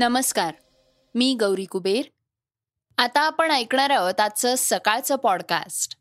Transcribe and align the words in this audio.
नमस्कार 0.00 0.54
मी 1.14 1.36
गौरी 1.40 1.64
कुबेर. 1.64 2.02
आता 2.98 3.20
आपण 3.20 3.50
ऐकणार 3.50 3.90
आहोत 3.90 4.20
आजचं 4.20 4.54
सकाळचं 4.58 5.16
पॉडकास्ट 5.16 5.96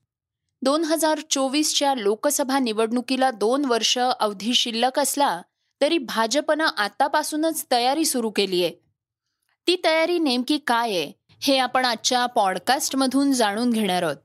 दोन 0.61 0.83
हजार 0.83 1.19
चोवीसच्या 1.29 1.95
लोकसभा 1.95 2.59
निवडणुकीला 2.59 3.31
दोन 3.31 3.65
वर्ष 3.65 3.99
अवधी 3.99 4.53
शिल्लक 4.53 4.99
असला 4.99 5.41
तरी 5.81 5.97
भाजपनं 5.97 6.65
आतापासूनच 6.65 7.65
तयारी 7.71 8.05
सुरू 8.05 8.29
केली 8.29 8.63
आहे 8.63 8.73
ती 9.67 9.81
तयारी 9.83 10.19
नेमकी 10.19 10.57
काय 10.57 10.89
आहे 10.89 11.11
हे 11.41 11.57
आपण 11.57 11.85
आजच्या 11.85 12.25
पॉडकास्टमधून 12.25 13.31
जाणून 13.31 13.69
घेणार 13.69 14.03
आहोत. 14.03 14.17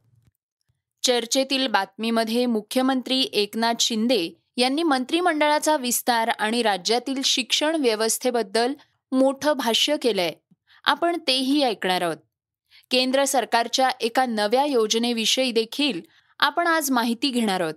चर्चेतील 1.03 1.67
बातमीमध्ये 1.67 2.47
मुख्यमंत्री 2.47 3.21
एकनाथ 3.33 3.75
शिंदे 3.81 4.31
यांनी 4.57 4.83
मंत्रिमंडळाचा 4.83 5.77
विस्तार 5.77 6.29
आणि 6.29 6.63
राज्यातील 6.63 7.23
शिक्षण 7.23 7.77
व्यवस्थेबद्दल 7.81 8.73
मोठं 9.15 9.53
भाष्य 9.53 9.97
केलंय. 10.03 10.33
आपण 10.85 11.17
तेही 11.27 11.63
ऐकणार 11.63 12.03
आहोत. 12.03 12.17
केंद्र 12.91 13.25
सरकारच्या 13.25 13.89
एका 13.89 14.27
नव्या 14.27 14.65
योजनेविषयी 14.65 15.53
देखील 15.53 16.01
आपण 16.39 16.67
आज 16.67 16.91
माहिती 16.91 17.31
घेणार 17.31 17.61
आहोत. 17.61 17.75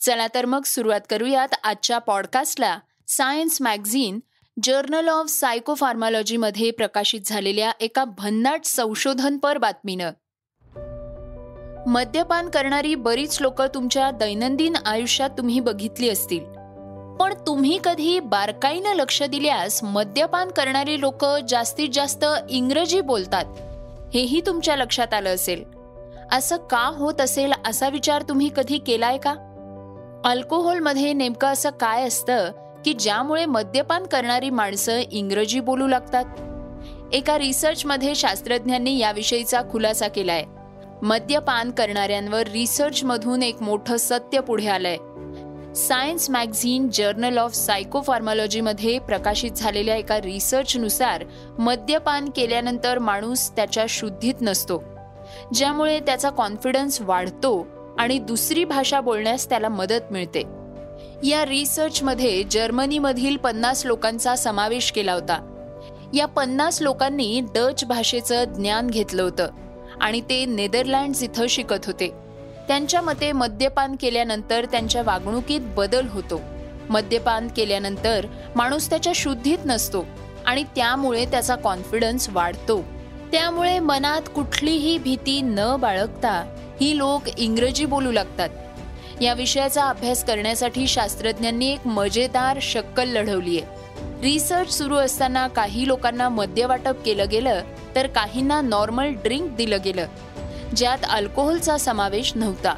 चला 0.00 0.26
तर 0.34 0.44
मग 0.44 0.62
सुरुवात 0.62 1.00
करूयात 1.10 1.48
आजच्या 1.64 1.98
पॉडकास्टला. 1.98 2.78
सायन्स 3.08 3.62
मॅगझिन 3.62 4.20
जर्नल 4.62 5.08
ऑफ 5.08 5.26
सायकोफार्मॉलॉजीमध्ये 5.26 6.70
प्रकाशित 6.70 7.20
झालेल्या 7.24 7.72
एका 7.80 8.04
भन्नाट 8.04 8.64
संशोधनपर 8.64 9.58
बातमीनं. 9.58 10.10
मद्यपान 11.90 12.50
करणारी 12.50 12.94
बरीच 12.94 13.40
लोक 13.40 13.62
तुमच्या 13.62 14.10
दैनंदिन 14.10 14.76
आयुष्यात 14.76 15.30
तुम्ही 15.30 15.60
बघितली 15.60 16.10
असतील. 16.10 16.55
पण 17.20 17.34
तुम्ही 17.46 17.78
कधी 17.84 18.20
बारकाईनं 18.20 18.94
लक्ष 18.94 19.22
दिल्यास 19.22 19.84
मद्यपान 19.84 20.48
करणारी 20.48 21.00
लोक 21.00 21.24
जास्तीत 21.48 21.88
जास्त 21.92 22.24
इंग्रजी 22.50 23.00
बोलतात. 23.00 23.44
हेही 24.14 24.40
तुमच्या 24.46 24.76
लक्षात 24.76 25.14
आलं 25.14 25.34
असेल. 25.34 25.64
असं 26.32 26.56
का 26.56 26.86
होत 26.86 27.20
असेल 27.20 27.52
असा 27.66 27.88
विचार 27.88 28.22
तुम्ही 28.22 28.50
कधी 28.56 28.78
केलाय 28.78 29.18
का? 29.18 29.34
अल्कोहोलमध्ये 30.24 31.12
नेमकं 31.12 31.48
असं 31.48 31.70
काय 31.70 32.06
असतं 32.06 32.50
की 32.84 32.92
ज्यामुळे 32.92 33.44
मद्यपान 33.44 34.02
करणारी 34.02 34.50
माणसं 34.50 35.00
इंग्रजी 35.12 35.60
बोलू 35.60 35.86
लागतात? 35.86 36.24
एका 37.12 37.38
रिसर्चमध्ये 37.38 38.14
शास्त्रज्ञांनी 38.14 38.98
याविषयीचा 38.98 39.60
खुलासा 39.70 40.08
केलाय. 40.08 40.44
मद्यपान 41.02 41.70
करणाऱ्यांवर 41.70 42.48
रिसर्चमधून 42.48 43.42
एक 43.42 43.62
मोठं 43.62 43.96
सत्य 43.96 44.40
पुढे 44.40 44.68
आलंय. 44.68 44.96
सायन्स 45.76 46.30
मॅगझिन 46.30 46.88
जर्नल 46.92 47.38
ऑफ 47.38 47.54
सायकोफार्मॉलॉजीमध्ये 47.54 48.98
प्रकाशित 48.98 49.50
झालेल्या 49.50 49.96
एका 49.96 50.18
रिसर्चनुसार 50.18 51.24
मद्यपान 51.58 52.30
केल्यानंतर 52.36 52.98
माणूस 52.98 53.50
त्याच्या 53.50 53.84
शुद्धीत 53.88 54.34
नसतो 54.40 54.82
ज्यामुळे 55.54 56.00
त्याचा 56.00 56.30
कॉन्फिडन्स 56.30 57.00
वाढतो 57.00 57.66
आणि 57.98 58.18
दुसरी 58.18 58.64
भाषा 58.64 59.00
बोलण्यास 59.00 59.48
त्याला 59.48 59.68
मदत 59.68 60.12
मिळते. 60.12 60.40
या 61.28 61.44
रिसर्चमध्ये 61.44 62.42
जर्मनीमधील 62.50 63.36
पन्नास 63.36 63.86
लोकांचा 63.86 64.36
समावेश 64.36 64.92
केला 64.92 65.12
होता. 65.12 65.38
या 66.14 66.26
पन्नास 66.26 66.82
लोकांनी 66.82 67.40
डच 67.54 67.84
भाषेचं 67.84 68.44
ज्ञान 68.44 68.86
घेतलं 68.86 69.22
होतं 69.22 69.48
आणि 70.00 70.20
ते 70.20 70.44
नेदरलँड्स 70.44 71.22
इथं 71.22 71.46
शिकत 71.46 71.86
होते. 71.86 72.25
त्यांच्या 72.68 73.00
मते 73.00 73.32
मद्यपान 73.32 73.96
केल्यानंतर 74.00 74.64
त्यांच्या 74.64 75.02
वागणुकीत 75.02 75.60
बदल 75.76 76.06
होतो. 76.08 76.40
मद्यपान 76.90 77.48
केल्यानंतर 77.48 78.26
माणूस 78.56 78.90
त्याच्या 78.90 79.12
शुद्धीत 79.14 79.58
नसतो 79.64 80.06
आणि 80.46 80.64
त्यामुळे 80.76 81.24
त्याचा 81.24 81.54
कॉन्फिडन्स 81.54 82.28
वाढतो. 82.28 82.82
त्यामुळे 83.32 83.78
मनात 83.78 84.22
कुठलीही 84.34 84.98
भीती 84.98 85.40
न 85.42 85.76
बाळगता 85.80 86.32
ही 86.80 86.98
लोक 86.98 87.28
इंग्रजी 87.38 87.84
बोलू 87.84 88.12
लागतात. 88.12 88.48
या 89.20 89.34
विषयाचा 89.34 89.84
अभ्यास 89.84 90.24
करण्यासाठी 90.24 90.86
शास्त्रज्ञांनी 90.86 91.72
एक 91.72 91.86
मजेदार 91.86 92.58
शक्कल 92.62 93.08
लढवली 93.08 93.58
आहे 93.58 93.74
रिसर्च 94.22 94.72
सुरू 94.78 94.96
असताना 94.96 95.46
काही 95.48 95.86
लोकांना 95.88 96.28
मद्य 96.28 96.66
वाटप 96.66 97.04
केलं 97.04 97.24
गेलं 97.30 97.62
तर 97.94 98.06
काहींना 98.06 98.60
नॉर्मल 98.60 99.12
ड्रिंक 99.12 99.56
दिलं 99.56 99.78
गेलं. 99.84 100.06
ज्यात 100.76 100.98
अल्कोहोलचा 101.10 101.78
समावेश 101.78 102.32
नव्हता. 102.36 102.74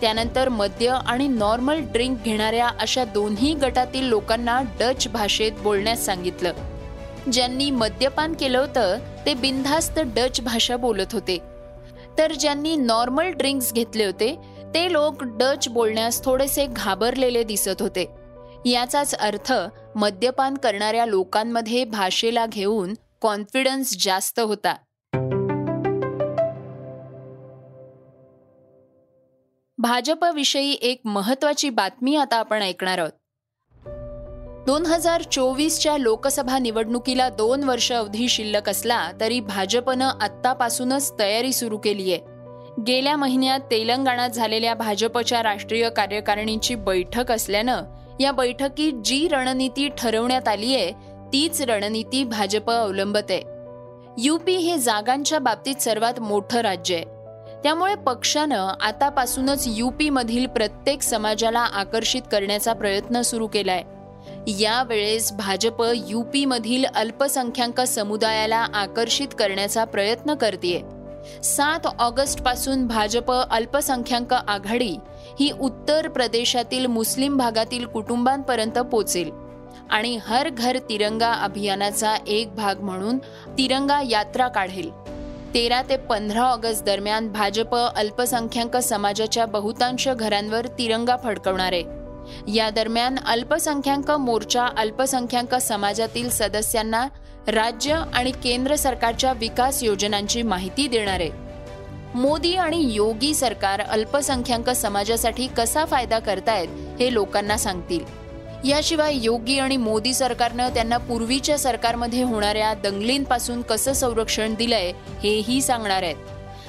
त्यानंतर 0.00 0.48
मद्य 0.48 0.98
आणि 1.06 1.28
नॉर्मल 1.28 1.80
ड्रिंक 1.80 2.22
घेणाऱ्या 2.22 2.68
अशा 2.80 3.04
दोन्ही 3.04 3.54
गटातील 3.54 4.04
लोकांना 4.04 4.60
डच 4.80 5.08
भाषेत 5.08 5.52
बोलण्यास 5.52 6.06
सांगितलं. 6.06 6.52
ज्यांनी 7.32 7.70
मद्यपान 7.70 8.34
केलं 8.34 8.58
होतं 8.58 8.98
ते 9.26 9.34
बिनधास्त 9.34 9.98
डच 9.98 10.40
भाषा 10.40 10.76
बोलत 10.76 11.12
होते. 11.12 11.38
तर 12.18 12.32
ज्यांनी 12.32 12.76
नॉर्मल 12.76 13.30
ड्रिंक्स 13.30 13.72
घेतले 13.72 14.04
होते 14.04 14.38
ते 14.74 14.92
लोक 14.92 15.14
डच 15.20 15.68
बोलण्यास 15.68 16.24
थोडेसे 16.24 16.66
घाबरलेले 16.66 17.42
दिसत 17.42 17.82
होते. 17.82 18.10
याचाच 18.66 19.14
अर्थ 19.14 19.52
मद्यपान 19.94 20.54
करणाऱ्या 20.54 21.06
लोकांमध्ये 21.06 21.84
भाषेला 21.84 22.46
घेऊन 22.46 22.94
कॉन्फिडन्स 23.20 24.04
जास्त 24.04 24.40
होता. 24.40 24.74
भाजपविषयी 29.86 30.72
एक 30.72 31.00
महत्वाची 31.04 31.70
बातमी 31.70 32.16
आता 32.16 32.36
आपण 32.36 32.62
ऐकणार 32.62 32.98
आहोत. 32.98 33.10
दोन 34.66 34.86
हजार 34.86 35.22
चोवीसच्या 35.22 35.98
लोकसभा 35.98 36.58
निवडणुकीला 36.58 37.28
दोन 37.28 37.64
वर्ष 37.64 37.92
अवधी 37.92 38.28
शिल्लक 38.28 38.68
असला 38.68 39.10
तरी 39.20 39.40
भाजपनं 39.40 40.10
आत्तापासूनच 40.20 41.12
तयारी 41.18 41.52
सुरू 41.52 41.78
केली 41.78 42.12
आहे. 42.12 42.20
गेल्या 42.86 43.16
महिन्यात 43.16 43.60
तेलंगणात 43.70 44.30
झालेल्या 44.30 44.74
भाजपच्या 44.74 45.42
राष्ट्रीय 45.42 45.90
कार्यकारिणीची 45.90 46.74
बैठक 46.74 47.32
असल्यानं 47.32 47.82
या 48.20 48.32
बैठकीत 48.32 48.92
जी 49.04 49.28
रणनीती 49.28 49.88
ठरवण्यात 49.98 50.48
आली 50.48 50.74
आहे 50.74 50.92
तीच 51.32 51.62
रणनीती 51.62 52.24
भाजप 52.24 52.70
अवलंबत 52.70 53.30
आहे. 53.30 53.42
युपी 54.18 54.56
हे 54.56 54.76
जागांच्या 54.76 55.38
बाबतीत 55.38 55.76
सर्वात 55.76 56.20
मोठं 56.20 56.60
राज्य 56.60 56.94
आहे. 56.94 57.15
त्यामुळे 57.62 57.94
पक्षानं 57.94 58.72
आतापासूनच 58.80 59.64
यूपीमधील 59.66 60.46
प्रत्येक 60.46 61.02
समाजाला 61.02 61.60
आकर्षित 61.60 62.22
करण्याचा 62.32 62.72
प्रयत्न 62.72 63.20
सुरू 63.20 63.46
केलाय. 63.46 63.82
यावेळेस 64.48 65.32
भाजप 65.32 65.82
यूपीमधील 66.08 66.84
अल्पसंख्याक 66.84 67.80
समुदायाला 67.80 68.66
आकर्षित 68.74 69.28
करण्याचा 69.38 69.84
प्रयत्न 69.84 70.34
करते 70.34 70.82
सात 71.44 71.86
ऑगस्टपासून 71.98 72.86
भाजप 72.86 73.32
अल्पसंख्याक 73.32 74.34
आघाडी 74.34 74.96
ही 75.40 75.50
उत्तर 75.60 76.08
प्रदेशातील 76.08 76.86
मुस्लिम 76.86 77.36
भागातील 77.36 77.86
कुटुंबांपर्यंत 77.86 78.78
पोचेल 78.78 79.30
आणि 79.90 80.18
हर 80.26 80.48
घर 80.48 80.78
तिरंगा 80.78 81.32
अभियानाचा 81.32 82.14
एक 82.26 82.54
भाग 82.54 82.80
म्हणून 82.80 83.18
तिरंगा 83.58 84.00
यात्रा 84.10 84.48
काढेल. 84.48 84.90
तेरा 85.56 85.80
ते 85.82 85.96
पंधरा 85.96 86.42
ऑगस्ट 86.44 86.84
दरम्यान 86.84 87.28
भाजप 87.32 87.74
अल्पसंख्याक 87.74 88.76
समाजाच्या 88.76 89.44
बहुतांश 89.46 90.06
घरांवर 90.08 90.66
तिरंगा 90.78 91.16
फडकवणार. 91.16 91.72
आहे 91.72 92.52
या 92.54 92.68
दरम्यान 92.70 93.16
अल्पसंख्याक 93.26 94.10
मोर्चा 94.10 94.66
अल्पसंख्याक 94.76 95.54
समाजातील 95.54 96.28
सदस्यांना 96.30 97.04
राज्य 97.48 98.00
आणि 98.14 98.30
केंद्र 98.44 98.76
सरकारच्या 98.76 99.32
विकास 99.32 99.82
योजनांची 99.82 100.42
माहिती 100.42 100.86
देणार. 100.88 101.20
आहे 101.20 101.30
मोदी 102.14 102.54
आणि 102.56 102.82
योगी 102.94 103.34
सरकार 103.34 103.80
अल्पसंख्याक 103.80 104.70
समाजासाठी 104.70 105.46
कसा 105.56 105.84
फायदा 105.84 106.18
करतायत 106.18 107.00
हे 107.00 107.12
लोकांना 107.14 107.56
सांगतील. 107.56 108.04
याशिवाय 108.66 109.16
योगी 109.22 109.58
आणि 109.58 109.76
मोदी 109.76 110.12
सरकारनं 110.14 110.68
त्यांना 110.68 110.96
पूर्वीच्या 110.98 111.58
सरकारमध्ये 111.58 112.22
होणाऱ्या 112.22 112.72
दंगलींपासून 112.74 113.60
कसं 113.62 113.92
संरक्षण 113.92 114.54
दिलंय 114.54 114.90
हेही 115.22 115.60
सांगणार 115.62 116.02
आहेत. 116.02 116.16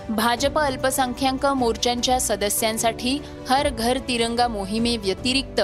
भाजप 0.09 0.59
अल्पसंख्याक 0.59 1.45
मोर्चांच्या 1.45 2.19
सदस्यांसाठी 2.19 3.17
हर 3.49 3.69
घर 3.69 3.97
तिरंगा 4.07 4.47
मोहिमे 4.47 4.95
व्यतिरिक्त 4.97 5.61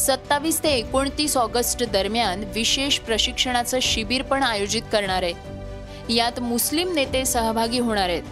सत्तावीस 0.00 0.62
ते 0.62 0.68
एकोणतीस 0.68 1.36
ऑगस्ट 1.36 1.84
दरम्यान 1.92 2.44
विशेष 2.54 2.98
प्रशिक्षणाचं 2.98 3.78
शिबिर 3.82 4.22
पण 4.22 4.42
आयोजित 4.42 4.82
करणार 4.92 5.22
आहे 5.22 6.14
यात 6.14 6.40
मुस्लिम 6.40 6.92
नेते 6.92 7.24
सहभागी 7.24 7.78
होणार 7.78 8.08
आहेत. 8.08 8.22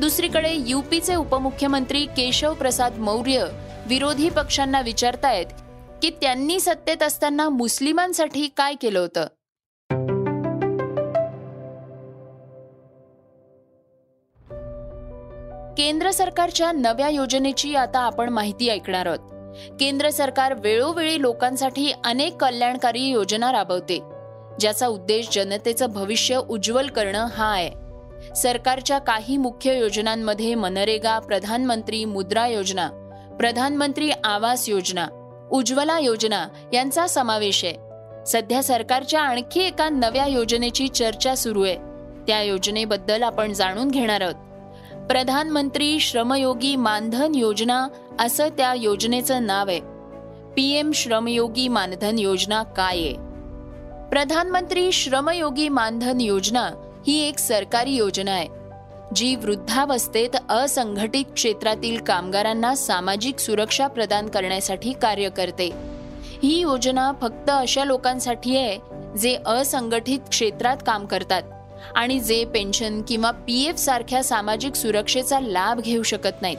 दुसरीकडे 0.00 0.52
युपीचे 0.66 1.14
उपमुख्यमंत्री 1.14 2.04
केशव 2.16 2.54
प्रसाद 2.54 2.98
मौर्य 2.98 3.46
विरोधी 3.86 4.28
पक्षांना 4.30 4.80
विचारतायत 4.80 5.46
की 6.02 6.10
त्यांनी 6.10 6.60
सत्तेत 6.60 7.02
असताना 7.02 7.48
मुस्लिमांसाठी 7.48 8.48
काय 8.56 8.74
केलं 8.74 8.98
होतं? 8.98 9.26
केंद्र 15.76 16.10
सरकारच्या 16.10 16.72
नव्या 16.72 17.08
योजनेची 17.08 17.74
आता 17.74 17.98
आपण 17.98 18.28
माहिती 18.28 18.68
ऐकणार 18.68 19.06
आहोत. 19.06 19.18
केंद्र 19.80 20.10
सरकार 20.10 20.54
वेळोवेळी 20.54 21.20
लोकांसाठी 21.20 21.92
अनेक 22.04 22.36
कल्याणकारी 22.36 23.02
योजना 23.02 23.52
राबवते 23.52 23.98
ज्याचा 24.60 24.86
उद्देश 24.86 25.28
जनतेचं 25.32 25.86
भविष्य 25.90 26.40
उज्ज्वल 26.48 26.86
करणं 26.86 27.26
हा 27.26 27.52
आहे. 27.52 27.70
सरकारच्या 28.34 28.98
काही 28.98 29.36
मुख्य 29.36 29.78
योजनांमध्ये 29.78 30.54
मनरेगा 30.54 31.18
प्रधानमंत्री 31.18 32.04
मुद्रा 32.04 32.46
योजना 32.46 32.90
प्रधानमंत्री 33.38 34.10
आवास 34.24 34.68
योजना 34.68 35.06
उज्ज्वला 35.52 35.98
योजना 35.98 36.48
यांचा 36.72 37.06
समावेश 37.06 37.64
आहे. 37.64 37.74
सध्या 38.26 38.62
सरकारच्या 38.62 39.22
आणखी 39.22 39.60
एका 39.60 39.88
नव्या 39.88 40.26
योजनेची 40.26 40.88
चर्चा 40.88 41.34
सुरू 41.34 41.62
आहे. 41.62 41.76
त्या 42.26 42.42
योजनेबद्दल 42.42 43.22
आपण 43.22 43.52
जाणून 43.52 43.90
घेणार 43.90 44.20
आहोत. 44.20 44.34
प्रधानमंत्री 45.06 46.00
श्रमयोगी 46.00 46.76
मानधन 46.76 47.34
योजना 47.34 47.88
असं 48.20 48.48
त्या 48.48 48.74
योजनेचं 48.74 49.46
नाव 49.46 49.68
आहे. 49.68 49.80
पी 50.56 50.70
एम 50.70 50.92
श्रमयोगी 50.92 51.68
मानधन 51.68 52.18
योजना 52.18 52.62
काय 52.62 52.96
आहे? 52.96 53.14
प्रधानमंत्री 54.10 54.92
श्रमयोगी 54.92 55.68
मानधन 55.68 56.20
योजना 56.20 56.70
ही 57.06 57.28
एक 57.28 57.38
सरकारी 57.38 57.90
योजना 57.90 58.30
आहे. 58.30 58.57
जी 59.14 59.36
वृद्धावस्थेत 59.36 60.36
असंघटित 60.50 61.24
क्षेत्रातील 61.34 62.00
कामगारांना 62.00 62.74
सामाजिक 62.74 63.38
सुरक्षा 63.38 63.86
प्रदान 63.86 64.28
करण्यासाठी 64.28 64.92
कार्य 64.92 65.28
करते. 65.28 65.70
ही 66.42 66.60
योजना 66.60 67.12
फक्त 67.20 67.50
अशा 67.50 67.84
लोकांसाठी 67.84 68.56
आहे 68.56 68.78
जे 69.18 69.38
असंघटित 69.46 70.18
क्षेत्रात 70.30 70.76
काम 70.86 71.06
करतात 71.06 71.42
आणि 71.94 72.20
जे 72.20 72.44
पेन्शन 72.44 73.02
किंवा 73.02 73.30
पी 73.30 73.64
एफ 73.64 73.76
सारख्या 73.76 74.24
सामाजिक 74.24 74.74
सुरक्षेचा 74.74 75.40
लाभ 75.40 75.80
घेऊ 75.80 76.02
शकत 76.02 76.42
नाहीत. 76.42 76.58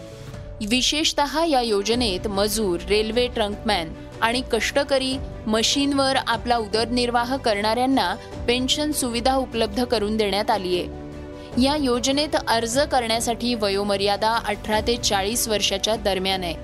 विशेषत 0.69 1.21
या 1.49 1.61
योजनेत 1.61 2.27
मजूर 2.27 2.79
रेल्वे 2.89 3.27
ट्रंकमॅन 3.27 3.93
आणि 4.21 4.41
कष्टकरी 4.51 5.17
मशीनवर 5.47 6.15
आपला 6.27 6.57
उदरनिर्वाह 6.57 7.37
करणाऱ्यांना 7.37 8.15
पेन्शन 8.47 8.91
सुविधा 8.91 9.35
उपलब्ध 9.35 9.83
करून 9.83 10.17
देण्यात 10.17 10.51
आली 10.51 10.79
आहे. 10.79 11.08
या 11.57 11.75
योजनेत 11.75 12.35
अर्ज 12.47 12.79
करण्यासाठी 12.79 13.55
वयोमर्यादा 13.55 14.31
अठरा 14.31 14.79
ते 14.79 14.97
चाळीस 14.97 15.47
वर्षाच्या 15.47 15.95
दरम्यान 15.95 16.43
आहे. 16.43 16.55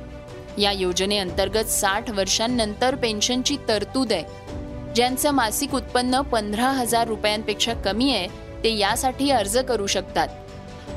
या 0.62 0.72
योजनेअंतर्गत 0.72 1.66
साठ 1.66 2.10
वर्षांनंतर 2.12 2.96
पेन्शनची 2.96 3.58
तरतूद 3.68 4.14
आहे. 4.14 4.24
ज्यांचं 4.96 5.32
मासिक 5.32 5.76
उत्पन्न 5.76 6.22
पंधरा 6.22 6.68
हजार 6.68 7.08
रुपयांपेक्षा 7.08 7.74
कमी 7.74 8.12
आहे 8.12 8.28
ते 8.64 8.78
यासाठी 8.78 9.30
अर्ज 9.30 9.58
करू 9.58 9.88
शकतात. 9.88 10.28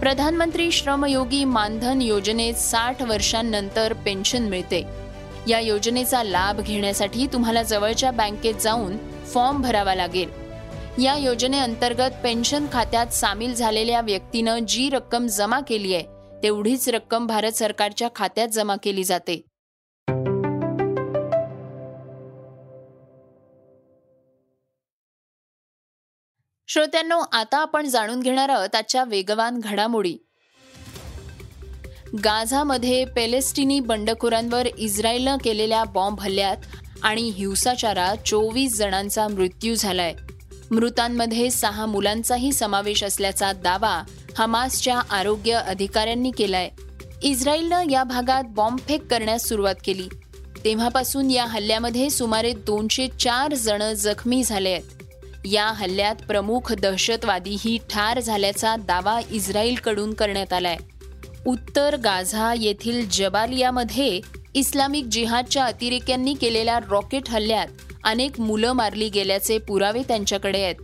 प्रधानमंत्री 0.01 0.73
श्रमयोगी 0.73 1.45
मानधन 1.45 2.03
योजनेत 2.03 2.55
साठ 2.55 3.03
वर्षांनंतर 3.03 3.93
पेन्शन 3.93 4.43
मिळते. 4.43 4.85
या 5.47 5.61
योजनेचा 5.61 6.23
लाभ 6.23 6.61
घेण्यासाठी 6.61 7.27
तुम्हाला 7.27 7.63
जवळच्या 7.63 8.11
बँकेत 8.11 8.55
जाऊन 8.55 8.97
फॉर्म 9.25 9.63
भरावा 9.63 9.95
लागेल. 9.95 10.48
या 11.03 11.17
योजनेअंतर्गत 11.17 12.11
पेन्शन 12.25 12.67
खात्यात 12.73 13.07
सामील 13.07 13.55
झालेल्या 13.55 14.01
व्यक्तीनं 14.01 14.59
जी 14.59 14.89
रक्कम 14.91 15.27
जमा 15.27 15.61
केली 15.61 15.95
आहे 15.95 16.05
तेवढीच 16.43 16.89
रक्कम 16.89 17.27
भारत 17.27 17.53
सरकारच्या 17.53 18.09
खात्यात 18.17 18.49
जमा 18.49 18.77
केली 18.83 19.05
जाते. 19.05 19.43
श्रोत्यांनो 26.69 27.19
आता 27.33 27.59
आपण 27.59 27.87
जाणून 27.87 28.21
घेणार 28.21 28.49
आहोत 28.49 28.75
आजच्या 28.75 29.05
वेगवान 29.05 29.61
घडामोडी. 29.61 30.17
गाझामध्ये 32.25 33.05
पॅलेस्टिनी 33.05 33.81
बंडखोरांवर 33.81 34.67
इस्रायलनं 34.79 35.37
केलेल्या 35.45 35.85
बॉम्ब 35.85 36.21
हल्ल्यात 36.21 36.57
आणि 37.03 37.23
हिंसाचारात 37.23 38.17
चोवीस 38.27 38.77
जणांचा 38.77 39.29
मृत्यू 39.29 39.75
झालाय. 39.75 40.15
मृतांमध्ये 40.71 41.51
सहा 41.51 41.87
मुलांचाही 41.87 42.53
समावेश 42.53 43.05
असल्याचा 43.05 43.53
दावा 43.53 44.03
हमासच्या 44.39 44.99
आरोग्य 44.99 45.53
अधिकाऱ्यांनी 45.53 46.31
केलाय. 46.31 46.69
इस्रायलनं 47.23 47.91
या 47.91 48.05
भागात 48.05 48.45
बॉम्बफेक 48.49 49.07
करण्यास 49.07 49.49
सुरुवात 49.49 49.75
केली. 49.85 50.09
तेव्हापासून 50.65 51.31
या 51.31 51.45
हल्ल्यामध्ये 51.45 52.11
सुमारे 52.11 52.53
दोनशे 52.53 53.09
चार 53.09 53.55
जण 53.55 53.93
जखमी 53.93 54.43
झाले 54.45 54.69
आहेत. 54.69 54.83
या 55.45 55.67
हल्ल्यात 55.67 56.17
प्रमुख 56.17 56.73
दहशतवादीही 56.73 57.79
ठार 57.91 58.21
झाल्याचा 58.21 58.77
दावा 58.77 59.21
इस्रायलकडून 59.31 60.15
करण्यात 60.15 60.53
आलाय. 60.53 60.77
उत्तर 61.47 61.97
गाझा 61.97 62.55
येथील 62.59 63.09
जबालियामध्ये 63.09 64.21
इस्लामिक 64.55 65.05
जिहादच्या 65.05 65.65
अतिरेक्यांनी 65.65 66.35
केलेल्या 66.35 66.79
रॉकेट 66.91 67.29
हल्ल्यात 67.29 67.67
अनेक 68.05 68.41
मुलं 68.41 68.73
मारली 68.73 69.09
गेल्याचे 69.09 69.59
पुरावे 69.59 70.03
त्यांच्याकडे 70.09 70.63
आहेत. 70.63 70.75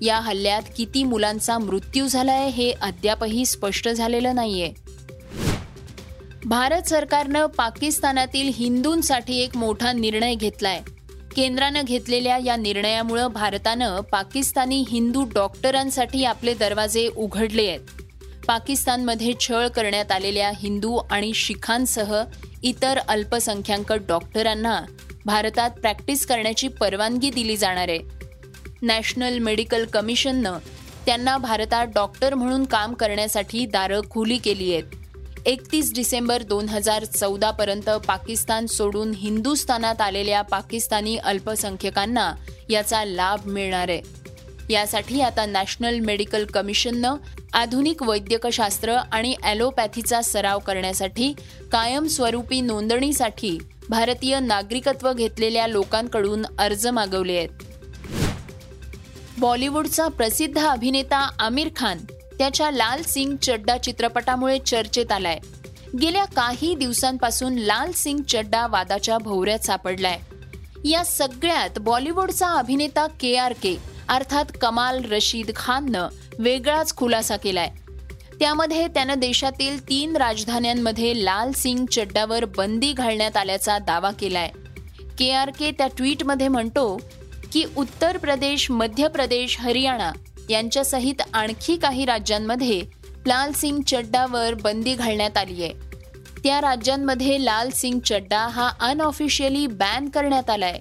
या 0.00 0.20
हल्ल्यात 0.20 0.62
किती 0.76 1.04
मुलांचा 1.04 1.58
मृत्यू 1.58 2.06
झालाय 2.06 2.48
हे 2.48 2.72
अद्यापही 2.72 3.46
स्पष्ट 3.46 3.88
झालेलं 3.88 4.34
नाहीये. 4.34 4.72
भारत 6.44 6.82
सरकारनं 6.82 7.46
पाकिस्तानातील 7.46 8.50
हिंदूंसाठी 8.54 9.38
एक 9.38 9.56
मोठा 9.56 9.92
निर्णय 9.92 10.34
घेतलाय. 10.34 10.80
केंद्रानं 11.36 11.82
घेतलेल्या 11.82 12.38
या 12.38 12.56
निर्णयामुळं 12.56 13.26
भारतानं 13.26 14.00
पाकिस्तानी 14.00 14.84
हिंदू 14.88 15.24
डॉक्टरांसाठी 15.24 16.24
आपले 16.24 16.54
दरवाजे 16.54 17.08
उघडले 17.16 17.66
आहेत. 17.66 17.80
पाकिस्तानमध्ये 18.46 19.32
छळ 19.40 19.68
करण्यात 19.68 20.12
आलेल्या 20.12 20.52
हिंदू 20.56 20.96
आणि 21.10 21.34
शिखांसह 21.34 22.22
इतर 22.62 22.98
अल्पसंख्याक 22.98 23.92
डॉक्टरांना 23.92 24.80
भारतात 25.28 25.70
प्रॅक्टिस 25.70 26.26
करण्याची 26.26 26.68
परवानगी 26.68 27.30
दिली 27.30 27.56
जाणार 27.56 27.88
आहे. 27.88 27.98
नॅशनल 28.82 29.38
मेडिकल 29.38 29.84
कमिशननं 29.84 30.58
त्यांना 31.06 31.36
भारतात 31.38 31.86
डॉक्टर 31.86 32.34
म्हणून 32.34 32.64
काम 32.64 32.94
करण्यासाठी 32.94 33.66
दारं 33.66 34.00
खुली 34.10 34.38
केली 34.38 34.72
आहेत. 34.72 34.84
एकतीस 35.46 35.92
डिसेंबर 35.94 36.42
दोन 36.42 36.68
हजार 36.68 37.04
चौदापर्यंत 37.04 37.90
पाकिस्तान 38.06 38.66
सोडून 38.66 39.12
हिंदुस्थानात 39.16 40.00
आलेल्या 40.00 40.42
पाकिस्तानी 40.42 41.16
अल्पसंख्यकांना 41.16 42.32
याचा 42.70 43.04
लाभ 43.04 43.46
मिळणार 43.46 43.88
आहे. 43.88 44.00
यासाठी 44.70 45.20
आता 45.20 45.46
नॅशनल 45.46 45.98
मेडिकल 45.98 46.44
कमिशननं 46.44 47.16
आधुनिक 47.54 48.02
वैद्यकशास्त्र 48.02 48.96
आणि 49.12 49.34
ॲलोपॅथीचा 49.42 50.22
सराव 50.22 50.58
करण्यासाठी 50.58 51.32
कायमस्वरूपी 51.72 52.60
नोंदणीसाठी 52.60 53.58
भारतीय 53.88 54.40
नागरिकत्व 54.40 55.12
घेतलेल्या 55.12 55.66
लोकांकडून 55.66 56.46
अर्ज 56.58 56.86
मागवले 56.86 57.36
आहेत. 57.36 57.48
बॉलिवूडचा 59.38 60.08
प्रसिद्ध 60.08 60.58
अभिनेता 60.58 61.30
आमिर 61.38 61.68
खान 61.76 61.98
त्याच्या 62.38 62.70
लाल 62.70 63.02
सिंग 63.02 63.36
चड्डा 63.42 63.78
चित्रपटामुळे 63.78 64.58
चर्चेत 64.58 65.12
आलाय. 65.12 65.38
गेल्या 66.02 66.24
काही 66.24 66.74
दिवसांपासून 66.74 67.54
लाल 67.54 67.92
सिंग 67.92 68.18
चड्डा 68.28 68.66
वादाच्या 68.66 69.18
भोवऱ्यात 69.18 69.58
सापडलाय. 69.58 70.18
या 70.84 71.04
सगळ्यात 71.04 71.78
बॉलिवूडचा 71.78 72.46
अभिनेता 72.46 73.06
के 73.06 73.36
आर 73.36 73.52
के 73.52 73.76
अर्थात 74.08 74.44
कमाल 74.60 75.04
रशीद 75.04 75.50
खाननं 75.56 76.08
वेगळाच 76.38 76.96
खुलासा 76.96 77.36
केलाय. 77.36 77.70
त्यामध्ये 78.40 78.88
त्यानं 78.88 79.18
देशातील 79.18 79.88
तीन 79.88 80.16
राजधान्यांमध्ये 80.16 81.24
लाल 81.24 81.52
सिंग 81.52 81.86
चड्डावर 81.86 82.44
बंदी 82.44 82.92
घालण्यात 82.92 83.36
आल्याचा 83.36 83.78
दावा 83.78 84.10
केलाय. 84.10 84.50
के 85.18 85.30
आर 85.30 85.50
के 85.50 85.70
त्या 85.70 85.86
ट्विटमध्ये 85.86 86.48
म्हणतो 86.48 87.00
की 87.52 87.64
उत्तर 87.76 88.16
प्रदेश 88.16 88.70
मध्य 88.70 89.08
प्रदेश 89.08 89.60
हरियाणा 89.60 90.12
यांच्यासहित 90.50 91.22
आणखी 91.32 91.76
काही 91.76 92.04
राज्यांमध्ये 92.04 92.82
लाल 93.26 93.52
सिंग 93.52 93.82
चड्डावर 93.86 94.54
बंदी 94.54 94.94
घालण्यात 94.94 95.38
आली 95.38 95.62
आहे. 95.62 95.72
त्या 96.44 96.60
राज्यांमध्ये 96.60 97.44
लाल 97.44 97.70
सिंग 97.70 98.00
चड्डा 98.00 98.48
हा 98.48 98.70
अनऑफिशियली 98.80 99.66
बॅन 99.66 100.08
करण्यात 100.08 100.50
आलाय. 100.50 100.80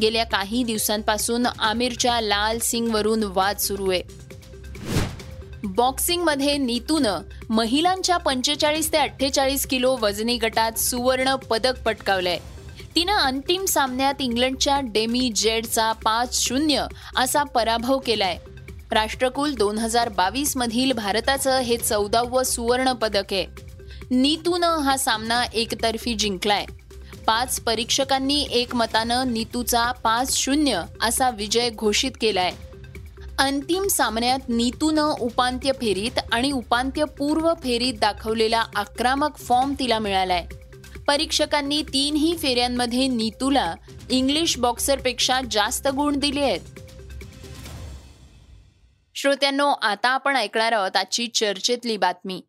गेल्या 0.00 0.24
काही 0.24 0.62
दिवसांपासून 0.64 1.46
आमिरच्या 1.46 2.20
लाल 2.20 2.58
सिंगवरून 2.58 3.22
वाद 3.22 3.56
सुरू 3.56 3.90
आहे. 3.90 4.25
बॉक्सिंगमध्ये 5.64 6.56
नीतूनं 6.56 7.18
महिलांच्या 7.50 8.16
पंचेचाळीस 8.16 8.92
ते 8.92 8.98
अठ्ठेचाळीस 8.98 9.66
किलो 9.66 9.96
वजनी 10.02 10.36
गटात 10.36 10.72
सुवर्ण 10.72 11.34
पदक 11.34 11.82
पटकावलंय. 11.82 12.38
तिनं 12.94 13.12
अंतिम 13.12 13.64
सामन्यात 13.64 14.14
इंग्लंडच्या 14.20 14.80
डेमी 14.84 15.32
जेडचा 15.36 15.92
पाच 15.92 16.44
शून्य 16.44 16.86
असा 17.16 17.42
पराभव 17.42 17.98
केलाय. 17.98 18.38
राष्ट्रकुल 18.90 19.54
दोन 19.54 19.78
हजार 19.78 20.08
बावीस 20.08 20.56
मधील 20.56 20.92
भारताचं 20.92 21.58
हे 21.58 21.76
चौदावं 21.76 22.42
सुवर्ण 22.42 22.92
पदक 22.92 23.32
आहे. 23.32 23.46
नीतूनं 24.10 24.78
हा 24.78 24.96
सामना 24.96 25.44
एकतर्फी 25.54 26.14
जिंकलाय. 26.14 26.64
पाच 27.26 27.60
परीक्षकांनी 27.60 28.46
एकमतानं 28.50 29.32
नीतूचा 29.32 29.92
पाच 29.92 30.36
शून्य 30.36 30.82
असा 31.02 31.30
विजय 31.30 31.70
घोषित 31.70 32.10
केलाय. 32.20 32.52
अंतिम 33.38 33.86
सामन्यात 33.86 34.38
नीतूनं 34.48 35.14
उपांत्य 35.20 35.72
फेरीत 35.72 36.18
आणि 36.32 36.52
उपांत्यपूर्व 36.52 37.54
फेरीत 37.54 37.94
दाखवलेला 38.00 38.64
आक्रमक 38.74 39.36
फॉर्म 39.36 39.74
तिला 39.78 39.98
मिळालाय. 39.98 40.46
परीक्षकांनी 41.08 41.82
तीनही 41.82 42.36
फेऱ्यांमध्ये 42.36 43.08
नीतूला 43.08 43.74
इंग्लिश 44.10 44.58
बॉक्सरपेक्षा 44.58 45.40
जास्त 45.50 45.88
गुण 45.88 46.18
दिले 46.18 46.40
आहेत. 46.40 46.60
श्रोत्यांनो 49.14 49.68
आता 49.68 50.08
आपण 50.08 50.36
ऐकणार 50.36 50.72
आहोत 50.72 50.96
आजची 50.96 51.26
चर्चेतली 51.26 51.96
बातमी. 51.96 52.40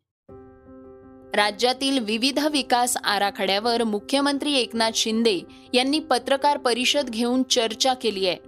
राज्यातील 1.34 1.98
विविध 1.98 2.38
विकास 2.38 2.96
आराखड्यावर 2.96 3.84
मुख्यमंत्री 3.84 4.54
एकनाथ 4.54 4.90
शिंदे 4.94 5.40
यांनी 5.74 5.98
पत्रकार 5.98 6.56
परिषद 6.56 7.10
घेऊन 7.10 7.42
चर्चा 7.42 7.94
केली 7.94 8.28
आहे. 8.28 8.47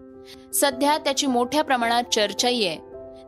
सध्या 0.55 0.99
त्याची 0.99 1.27
मोठ्या 1.27 1.65
प्रमाणात 1.65 2.03
चर्चाही 2.13 2.67
आहे. 2.67 2.79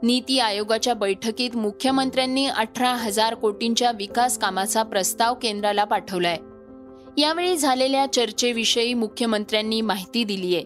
नीती 0.02 0.38
आयोगाच्या 0.38 0.94
बैठकीत 0.94 1.56
मुख्यमंत्र्यांनी 1.56 2.46
अठरा 2.46 2.94
हजार 2.94 3.34
कोटींच्या 3.34 3.90
विकास 3.90 4.38
कामाचा 4.38 4.82
प्रस्ताव 4.82 5.34
केंद्राला 5.34 5.84
पाठवलाय. 5.84 6.36
यावेळी 7.20 7.56
झालेल्या 7.56 8.12
चर्चेविषयी 8.12 8.94
मुख्यमंत्र्यांनी 8.94 9.80
माहिती 9.80 10.24
दिलीय. 10.24 10.60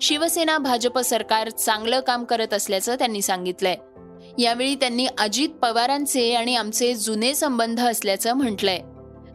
शिवसेना 0.00 0.58
भाजप 0.58 0.98
सरकार 0.98 1.48
चांगलं 1.48 2.00
काम 2.00 2.24
करत 2.24 2.54
असल्याचं 2.54 2.94
त्यांनी 2.94 3.22
सांगितलंय. 3.22 3.76
यावेळी 4.38 4.74
त्यांनी 4.74 5.06
अजित 5.18 5.48
पवारांचे 5.48 6.34
आणि 6.34 6.56
आमचे 6.56 6.94
जुने 6.94 7.34
संबंध 7.34 7.80
असल्याचं 7.80 8.32
म्हटलंय. 8.32 8.78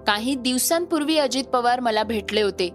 काही 0.08 0.36
दिवसांपूर्वी 0.36 1.18
अजित 1.18 1.44
पवार 1.44 1.80
मला 1.80 2.04
भेटले 2.04 2.42
होते. 2.42 2.70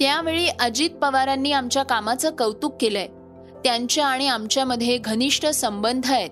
त्यावेळी 0.00 0.48
अजित 0.48 0.90
पवारांनी 0.90 1.52
आमच्या 1.52 1.82
कामाचं 1.82 2.30
कौतुक 2.30 2.76
केलंय. 2.80 3.06
त्यांच्या 3.64 4.06
आणि 4.06 4.28
आमच्यामध्ये 4.28 4.98
घनिष्ठ 4.98 5.46
संबंध 5.46 6.10
आहेत. 6.10 6.30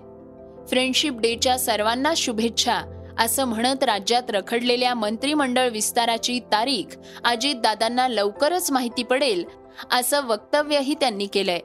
फ्रेंडशिप 0.69 1.19
डेच्या 1.19 1.59
सर्वांना 1.59 2.13
शुभेच्छा 2.17 2.81
असं 3.19 3.45
म्हणत 3.45 3.83
राज्यात 3.83 4.23
रखडलेल्या 4.29 4.93
मंत्रिमंडळ 4.93 5.69
विस्ताराची 5.69 6.39
तारीख 6.39 6.95
अजितदादांना 7.23 8.07
लवकरच 8.07 8.71
माहिती 8.71 9.03
पडेल 9.03 9.43
असं 9.91 10.25
वक्तव्यही 10.25 10.93
त्यांनी 10.93 11.25
केलंय. 11.25 11.59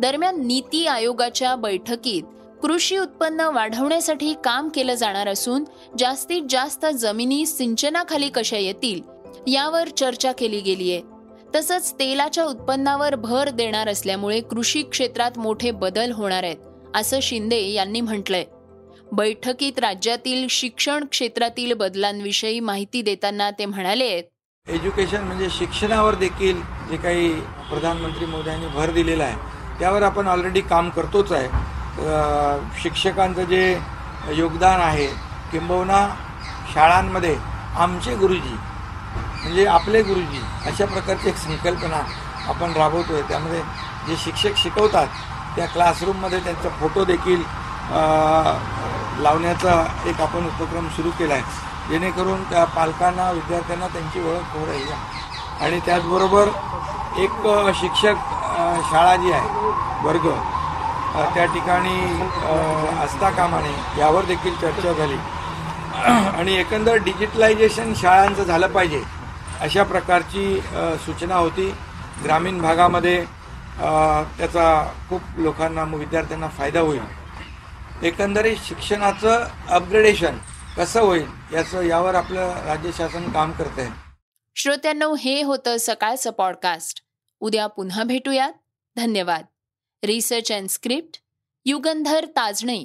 दरम्यान 0.00 0.46
नीती 0.46 0.86
आयोगाच्या 0.86 1.56
बैठकीत 1.56 2.22
कृषी 2.62 2.98
उत्पन्न 2.98 3.40
वाढवण्यासाठी 3.40 4.34
काम 4.44 4.68
केलं 4.68 4.94
जाणार 4.94 5.28
असून 5.28 5.64
जास्तीत 5.98 6.42
जास्त 6.50 6.86
जमिनी 6.86 7.46
सिंचनाखाली 7.46 8.28
कशा 8.28 8.56
येतील 8.56 9.00
यावर 9.46 9.88
चर्चा 9.88 10.32
केली 10.32 10.60
गेलीय. 10.60 11.00
तसंच 11.54 11.92
तेलाच्या 11.98 12.44
उत्पन्नावर 12.44 13.14
भर 13.14 13.48
देणार 13.50 13.88
असल्यामुळे 13.88 14.40
कृषी 14.40 14.82
क्षेत्रात 14.82 15.38
मोठे 15.38 15.70
बदल 15.70 16.12
होणार 16.12 16.42
आहेत 16.42 16.96
असं 16.96 17.18
शिंदे 17.22 17.58
यांनी 17.72 18.00
म्हटलंय. 18.00 18.44
बैठकीत 19.12 19.78
राज्यातील 19.78 20.46
शिक्षण 20.50 21.04
क्षेत्रातील 21.10 21.72
बदलांविषयी 21.72 22.60
माहिती 22.60 23.02
देताना 23.02 23.50
ते 23.50 23.66
म्हणाले 23.66 24.08
एज्युकेशन 24.66 25.22
म्हणजे 25.24 25.48
शिक्षणावर 25.50 26.14
देखील 26.14 26.60
जे 26.90 26.96
काही 26.96 27.32
प्रधानमंत्री 27.70 28.26
मोदयांनी 28.26 28.66
भर 28.66 28.90
दिलेला 28.90 29.24
आहे 29.24 29.78
त्यावर 29.78 30.02
आपण 30.02 30.28
ऑलरेडी 30.28 30.60
काम 30.60 30.88
करतोच 30.90 31.32
आहे. 31.32 31.48
शिक्षकांचं 32.82 33.44
जे 33.44 33.78
योगदान 34.36 34.80
आहे 34.80 35.06
किंबहुना 35.52 36.06
शाळांमध्ये 36.74 37.36
आमचे 37.76 38.14
गुरुजी 38.16 38.56
म्हणजे 39.42 39.64
आपले 39.66 40.02
गुरुजी 40.02 40.40
अशा 40.66 40.84
प्रकारची 40.86 41.28
एक 41.28 41.36
संकल्पना 41.36 42.00
आपण 42.48 42.72
राबवतो 42.72 43.12
आहे 43.14 43.22
त्यामध्ये 43.28 43.60
जे 44.06 44.16
शिक्षक 44.24 44.56
शिकवतात 44.56 45.06
त्या 45.56 45.66
क्लासरूममध्ये 45.66 46.38
त्यांचा 46.44 46.68
फोटो 46.80 47.04
देखील 47.04 47.42
लावण्याचा 49.22 49.72
एक 50.08 50.20
आपण 50.20 50.46
उपक्रम 50.46 50.88
सुरू 50.96 51.10
केला 51.18 51.34
आहे 51.34 51.88
जेणेकरून 51.90 52.42
त्या 52.50 52.64
पालकांना 52.74 53.30
विद्यार्थ्यांना 53.32 53.86
त्यांची 53.92 54.20
ओळख 54.20 54.56
होऊ 54.56 54.66
राहील. 54.66 54.90
आणि 55.62 55.78
त्याचबरोबर 55.86 56.48
एक 57.22 57.46
शिक्षक 57.80 58.16
शाळा 58.90 59.16
जी 59.16 59.32
आहे 59.32 60.06
वर्ग 60.06 60.28
त्या 61.34 61.44
ठिकाणी 61.54 61.96
असता 63.04 63.30
कामाने 63.36 64.00
यावर 64.00 64.24
देखील 64.24 64.54
चर्चा 64.60 64.92
झाली. 64.92 65.16
आणि 66.38 66.54
एकंदर 66.56 66.96
डिजिटलायझेशन 67.04 67.92
शाळांचं 67.96 68.44
झालं 68.44 68.66
पाहिजे. 68.74 69.02
अशा 69.60 69.82
प्रकारची 69.84 70.60
सूचना 71.04 71.34
होती. 71.34 71.70
ग्रामीण 72.24 72.60
भागामध्ये 72.62 73.24
त्याचा 74.38 74.66
खूप 75.08 75.20
लोकांना 75.36 75.82
विद्यार्थ्यांना 75.96 76.48
फायदा 76.48 76.80
होईल. 76.80 77.00
एकंदरीत 78.02 78.56
शिक्षणाचं 78.64 79.46
अपग्रेडेशन 79.68 80.38
कसं 80.76 81.00
होईल 81.00 81.26
याचं 81.52 81.82
यावर 81.82 82.14
आपलं 82.14 82.52
राज्य 82.66 82.90
शासन 82.96 83.30
काम 83.32 83.52
करत 83.52 83.78
आहे 83.78 83.88
श्रोत्यांनो 84.56 85.14
हे 85.14 85.42
होतं 85.42 85.76
सकाळचं 85.80 86.30
पॉडकास्ट 86.30 87.02
उद्या 87.40 87.66
पुन्हा 87.66 88.02
भेटूयात. 88.04 88.52
धन्यवाद. 88.96 89.44
Research 90.02 90.52
and 90.52 90.68
script 90.68 91.20
Yugandhar 91.66 92.24
Tajne. 92.36 92.84